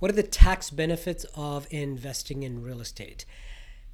[0.00, 3.26] What are the tax benefits of investing in real estate?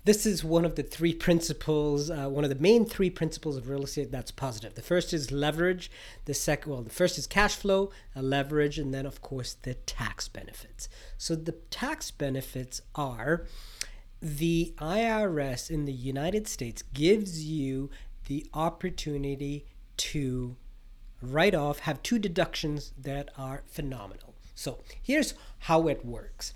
[0.04, 3.68] This is one of the three principles, uh, one of the main three principles of
[3.68, 4.76] real estate that's positive.
[4.76, 5.90] The first is leverage.
[6.26, 10.28] The second, well, the first is cash flow, leverage, and then, of course, the tax
[10.28, 10.88] benefits.
[11.18, 13.44] So the tax benefits are
[14.22, 17.90] the IRS in the United States gives you
[18.26, 19.66] the opportunity
[19.96, 20.54] to
[21.20, 24.35] write off, have two deductions that are phenomenal.
[24.56, 26.54] So here's how it works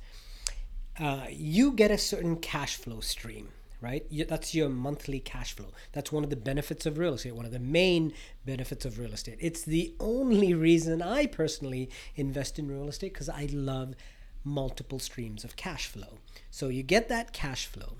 [0.98, 3.50] uh, you get a certain cash flow stream
[3.80, 4.04] right?
[4.28, 5.68] That's your monthly cash flow.
[5.92, 8.12] That's one of the benefits of real estate, one of the main
[8.44, 9.38] benefits of real estate.
[9.41, 13.94] It's the only reason I personally invest in real estate because I love
[14.44, 16.19] multiple streams of cash flow.
[16.50, 17.96] So you get that cash flow.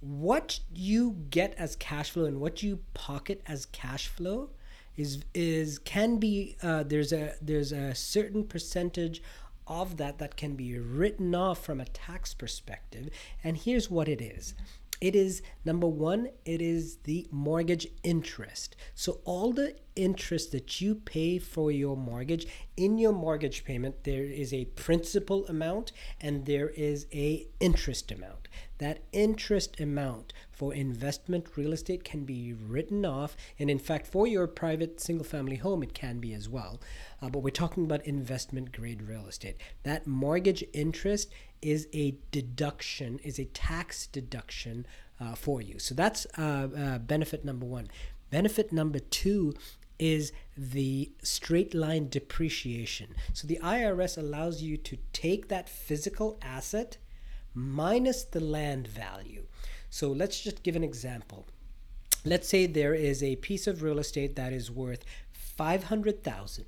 [0.00, 4.50] What you get as cash flow and what you pocket as cash flow
[4.96, 9.22] is is can be uh, there's a there's a certain percentage
[9.66, 13.08] of that that can be written off from a tax perspective.
[13.42, 14.54] And here's what it is.
[15.00, 18.76] It is number one it is the mortgage interest.
[18.94, 22.46] So all the interest that you pay for your mortgage.
[22.76, 28.48] In your mortgage payment there is a principal amount and there is a interest amount.
[28.78, 33.36] That interest amount for investment real estate can be written off.
[33.58, 36.80] And in fact for your private single family home it can be as well.
[37.22, 39.56] Uh, but we're talking about investment grade real estate.
[39.84, 41.30] That mortgage interest
[41.62, 44.86] is a deduction is a tax deduction
[45.20, 45.78] uh, for you.
[45.78, 47.88] So that's uh, uh benefit number one.
[48.30, 49.54] Benefit number two
[49.98, 53.14] is the straight line depreciation.
[53.32, 56.98] So the IRS allows you to take that physical asset
[57.54, 59.46] minus the land value.
[59.90, 61.46] So let's just give an example.
[62.24, 66.64] Let's say there is a piece of real estate that is worth 500,000.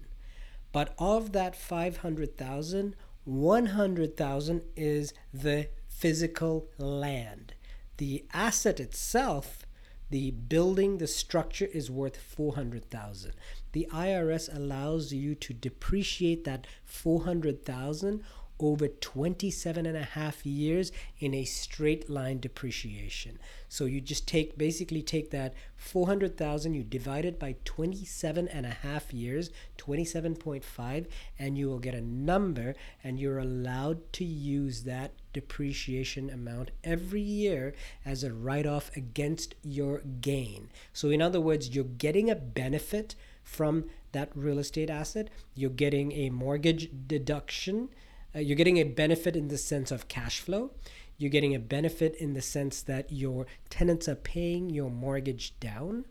[0.73, 7.55] But of that 500,000, 100,000 is the physical land.
[7.97, 9.66] The asset itself
[10.11, 13.33] the building, the structure is worth 400,000.
[13.73, 18.23] The IRS allows you to depreciate that 400,000
[18.59, 23.39] over 27 and a half years in a straight line depreciation.
[23.69, 28.71] So you just take basically take that 400,000 you divide it by 27 and a
[28.71, 31.07] half years, 27.5
[31.39, 32.75] and you will get a number
[33.05, 37.75] and you're allowed to use that depreciation amount every year
[38.05, 40.71] as a write off against your gain.
[40.93, 46.11] So in other words, you're getting a benefit from that real estate asset, you're getting
[46.13, 47.91] a mortgage deduction
[48.37, 50.73] uh, you're getting a benefit in the sense of cash flow.
[51.17, 56.05] You're getting a benefit in the sense that your tenants are paying your mortgage down.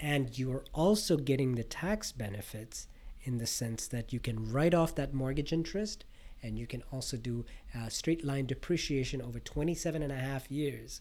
[0.00, 2.88] And you're also getting the tax benefits
[3.22, 6.04] in the sense that you can write off that mortgage interest
[6.42, 7.44] and you can also do
[7.76, 11.00] uh, straight line depreciation over 27 and a half years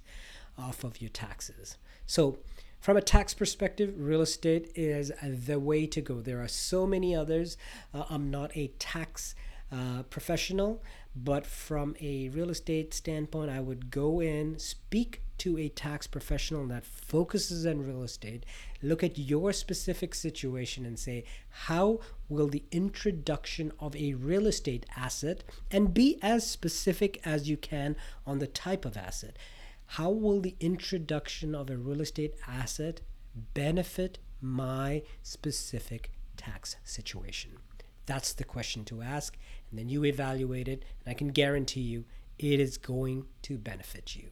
[0.58, 1.78] off of your taxes.
[2.06, 2.40] So,
[2.80, 6.22] from a tax perspective, real estate is the way to go.
[6.22, 7.58] There are so many others.
[7.94, 9.36] Uh, I'm not a tax
[9.72, 10.82] uh, professional,
[11.16, 16.66] but from a real estate standpoint, I would go in, speak to a tax professional
[16.68, 18.46] that focuses on real estate,
[18.82, 24.86] look at your specific situation and say, how will the introduction of a real estate
[24.96, 27.96] asset, and be as specific as you can
[28.26, 29.38] on the type of asset,
[29.92, 33.02] how will the introduction of a real estate asset
[33.54, 37.52] benefit my specific tax situation?
[38.08, 39.38] That's the question to ask.
[39.70, 40.84] And then you evaluate it.
[41.06, 42.06] And I can guarantee you
[42.40, 44.30] it is going to benefit you.